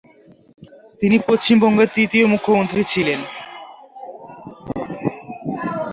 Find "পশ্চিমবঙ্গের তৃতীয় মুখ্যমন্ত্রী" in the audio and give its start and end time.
1.27-2.81